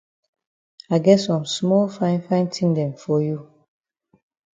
[0.89, 3.39] I get some small fine fine tin dem for you.